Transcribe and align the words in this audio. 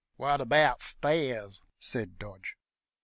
"What 0.15 0.41
about 0.41 0.81
stairs?" 0.81 1.61
said 1.77 2.17
Dodge. 2.17 2.55